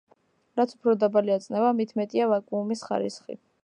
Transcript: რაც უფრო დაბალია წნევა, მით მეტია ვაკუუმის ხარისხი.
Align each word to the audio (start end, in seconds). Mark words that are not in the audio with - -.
რაც 0.59 0.73
უფრო 0.77 0.95
დაბალია 1.03 1.37
წნევა, 1.45 1.69
მით 1.83 1.95
მეტია 2.01 2.35
ვაკუუმის 2.35 2.87
ხარისხი. 2.91 3.45